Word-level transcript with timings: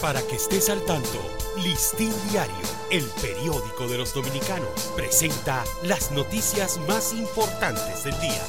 Para 0.00 0.22
que 0.22 0.36
estés 0.36 0.68
al 0.70 0.84
tanto, 0.84 1.20
Listín 1.56 2.12
Diario, 2.30 2.54
el 2.92 3.04
periódico 3.20 3.88
de 3.88 3.98
los 3.98 4.14
dominicanos, 4.14 4.92
presenta 4.94 5.64
las 5.82 6.12
noticias 6.12 6.78
más 6.86 7.12
importantes 7.12 8.04
del 8.04 8.20
día. 8.20 8.42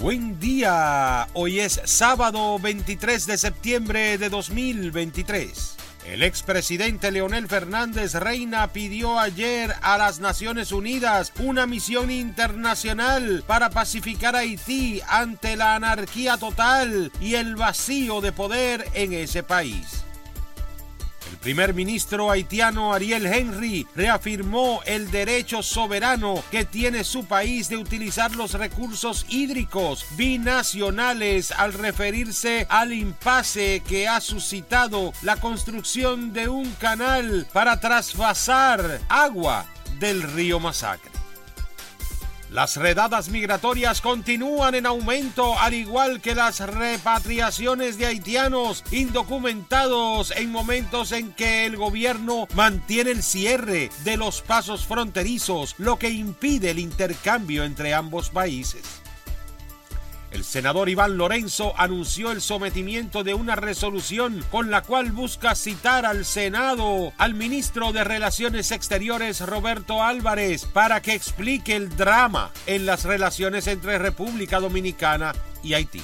Buen 0.00 0.40
día, 0.40 1.28
hoy 1.34 1.60
es 1.60 1.80
sábado 1.84 2.58
23 2.58 3.26
de 3.26 3.38
septiembre 3.38 4.18
de 4.18 4.28
2023. 4.28 5.76
El 6.06 6.22
expresidente 6.22 7.10
Leonel 7.10 7.48
Fernández 7.48 8.14
Reina 8.14 8.72
pidió 8.72 9.18
ayer 9.18 9.74
a 9.82 9.98
las 9.98 10.20
Naciones 10.20 10.70
Unidas 10.70 11.32
una 11.40 11.66
misión 11.66 12.12
internacional 12.12 13.42
para 13.44 13.70
pacificar 13.70 14.36
Haití 14.36 15.02
ante 15.08 15.56
la 15.56 15.74
anarquía 15.74 16.36
total 16.36 17.10
y 17.20 17.34
el 17.34 17.56
vacío 17.56 18.20
de 18.20 18.30
poder 18.30 18.88
en 18.94 19.14
ese 19.14 19.42
país. 19.42 20.05
Primer 21.46 21.74
ministro 21.74 22.28
haitiano 22.32 22.92
Ariel 22.92 23.24
Henry 23.24 23.86
reafirmó 23.94 24.80
el 24.84 25.12
derecho 25.12 25.62
soberano 25.62 26.42
que 26.50 26.64
tiene 26.64 27.04
su 27.04 27.24
país 27.24 27.68
de 27.68 27.76
utilizar 27.76 28.34
los 28.34 28.54
recursos 28.54 29.24
hídricos 29.28 30.04
binacionales 30.16 31.52
al 31.52 31.72
referirse 31.72 32.66
al 32.68 32.92
impasse 32.92 33.80
que 33.86 34.08
ha 34.08 34.20
suscitado 34.20 35.12
la 35.22 35.36
construcción 35.36 36.32
de 36.32 36.48
un 36.48 36.68
canal 36.80 37.46
para 37.52 37.78
trasvasar 37.78 39.00
agua 39.08 39.66
del 40.00 40.24
río 40.24 40.58
Masacre. 40.58 41.25
Las 42.50 42.76
redadas 42.76 43.28
migratorias 43.28 44.00
continúan 44.00 44.76
en 44.76 44.86
aumento, 44.86 45.58
al 45.58 45.74
igual 45.74 46.20
que 46.20 46.34
las 46.34 46.60
repatriaciones 46.60 47.98
de 47.98 48.06
haitianos 48.06 48.84
indocumentados 48.92 50.30
en 50.30 50.52
momentos 50.52 51.10
en 51.10 51.32
que 51.32 51.66
el 51.66 51.76
gobierno 51.76 52.46
mantiene 52.54 53.10
el 53.10 53.24
cierre 53.24 53.90
de 54.04 54.16
los 54.16 54.42
pasos 54.42 54.86
fronterizos, 54.86 55.74
lo 55.78 55.98
que 55.98 56.10
impide 56.10 56.70
el 56.70 56.78
intercambio 56.78 57.64
entre 57.64 57.94
ambos 57.94 58.30
países. 58.30 59.05
El 60.36 60.44
senador 60.44 60.90
Iván 60.90 61.16
Lorenzo 61.16 61.72
anunció 61.78 62.30
el 62.30 62.42
sometimiento 62.42 63.24
de 63.24 63.32
una 63.32 63.56
resolución 63.56 64.44
con 64.50 64.70
la 64.70 64.82
cual 64.82 65.10
busca 65.10 65.54
citar 65.54 66.04
al 66.04 66.26
Senado 66.26 67.14
al 67.16 67.32
ministro 67.32 67.90
de 67.92 68.04
Relaciones 68.04 68.70
Exteriores 68.70 69.40
Roberto 69.40 70.02
Álvarez 70.02 70.66
para 70.66 71.00
que 71.00 71.14
explique 71.14 71.74
el 71.74 71.96
drama 71.96 72.50
en 72.66 72.84
las 72.84 73.04
relaciones 73.04 73.66
entre 73.66 73.96
República 73.96 74.60
Dominicana 74.60 75.32
y 75.62 75.72
Haití. 75.72 76.02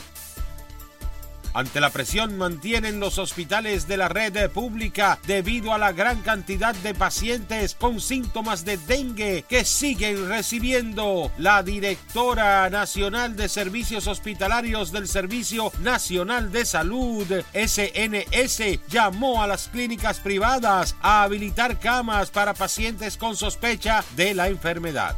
Ante 1.55 1.81
la 1.81 1.91
presión 1.91 2.39
mantienen 2.39 2.98
los 2.98 3.19
hospitales 3.19 3.86
de 3.86 3.98
la 3.98 4.08
red 4.08 4.50
pública 4.50 5.19
debido 5.27 5.75
a 5.75 5.78
la 5.78 5.92
gran 5.92 6.22
cantidad 6.22 6.75
de 6.77 6.95
pacientes 6.95 7.75
con 7.75 8.00
síntomas 8.00 8.64
de 8.64 8.78
dengue 8.78 9.45
que 9.47 9.64
siguen 9.64 10.28
recibiendo. 10.28 11.30
La 11.36 11.62
directora 11.62 12.70
nacional 12.70 13.36
de 13.36 13.50
servicios 13.50 14.06
hospitalarios 14.06 14.92
del 14.92 15.08
Servicio 15.08 15.73
Nacional 15.80 16.50
de 16.50 16.64
Salud, 16.64 17.27
SNS, 17.53 18.80
llamó 18.89 19.42
a 19.42 19.47
las 19.47 19.69
clínicas 19.69 20.20
privadas 20.20 20.97
a 21.03 21.23
habilitar 21.23 21.78
camas 21.78 22.30
para 22.30 22.55
pacientes 22.55 23.19
con 23.19 23.36
sospecha 23.36 24.03
de 24.17 24.34
la 24.34 24.48
enfermedad. 24.48 25.17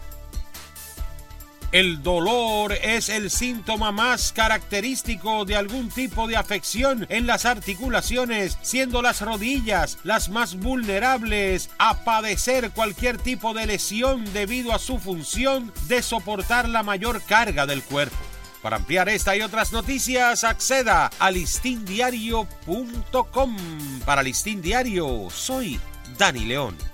El 1.74 2.02
dolor 2.04 2.72
es 2.72 3.08
el 3.08 3.32
síntoma 3.32 3.90
más 3.90 4.32
característico 4.32 5.44
de 5.44 5.56
algún 5.56 5.88
tipo 5.88 6.28
de 6.28 6.36
afección 6.36 7.04
en 7.08 7.26
las 7.26 7.46
articulaciones, 7.46 8.56
siendo 8.62 9.02
las 9.02 9.22
rodillas 9.22 9.98
las 10.04 10.28
más 10.28 10.54
vulnerables 10.54 11.70
a 11.78 12.04
padecer 12.04 12.70
cualquier 12.70 13.18
tipo 13.18 13.54
de 13.54 13.66
lesión 13.66 14.24
debido 14.32 14.72
a 14.72 14.78
su 14.78 15.00
función 15.00 15.72
de 15.88 16.00
soportar 16.00 16.68
la 16.68 16.84
mayor 16.84 17.20
carga 17.22 17.66
del 17.66 17.82
cuerpo. 17.82 18.14
Para 18.62 18.76
ampliar 18.76 19.08
esta 19.08 19.34
y 19.34 19.42
otras 19.42 19.72
noticias, 19.72 20.44
acceda 20.44 21.10
a 21.18 21.32
listindiario.com. 21.32 23.56
Para 24.04 24.22
Listín 24.22 24.62
Diario, 24.62 25.26
soy 25.28 25.80
Dani 26.16 26.44
León. 26.44 26.93